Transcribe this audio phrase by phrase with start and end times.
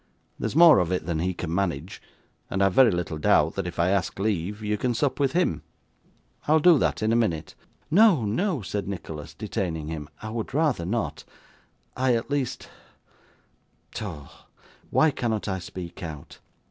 [0.39, 2.01] There's more of it than he can manage,
[2.49, 5.33] and I have very little doubt that if I ask leave, you can sup with
[5.33, 5.61] him.
[6.47, 7.53] I'll do that, in a minute.'
[7.91, 10.09] 'No, no,' said Nicholas, detaining him.
[10.23, 11.23] 'I would rather not.
[11.95, 12.67] I at least
[13.91, 14.27] pshaw!
[14.89, 16.39] why cannot I speak out?